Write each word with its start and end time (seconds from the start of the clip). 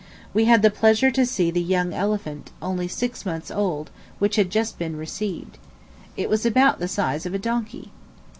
We 0.33 0.45
had 0.45 0.63
the 0.63 0.71
pleasure 0.71 1.11
to 1.11 1.27
see 1.27 1.51
the 1.51 1.61
young 1.61 1.93
elephant, 1.93 2.49
only 2.59 2.87
six 2.87 3.23
months 3.23 3.51
old, 3.51 3.91
which 4.17 4.35
had 4.35 4.49
just 4.49 4.79
been 4.79 4.97
received. 4.97 5.59
It 6.17 6.27
was 6.27 6.43
about 6.43 6.79
the 6.79 6.87
size 6.87 7.27
of 7.27 7.35
a 7.35 7.37
donkey. 7.37 7.91